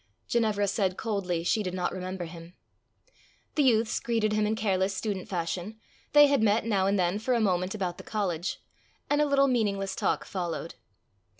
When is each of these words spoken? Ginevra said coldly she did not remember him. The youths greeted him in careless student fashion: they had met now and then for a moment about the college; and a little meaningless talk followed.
Ginevra 0.27 0.67
said 0.67 0.97
coldly 0.97 1.43
she 1.43 1.61
did 1.61 1.75
not 1.75 1.91
remember 1.91 2.25
him. 2.25 2.55
The 3.53 3.61
youths 3.61 3.99
greeted 3.99 4.33
him 4.33 4.47
in 4.47 4.55
careless 4.55 4.95
student 4.97 5.29
fashion: 5.29 5.79
they 6.13 6.25
had 6.25 6.41
met 6.41 6.65
now 6.65 6.87
and 6.87 6.97
then 6.97 7.19
for 7.19 7.35
a 7.35 7.39
moment 7.39 7.75
about 7.75 7.99
the 7.99 8.03
college; 8.03 8.59
and 9.11 9.21
a 9.21 9.27
little 9.27 9.47
meaningless 9.47 9.95
talk 9.95 10.25
followed. 10.25 10.73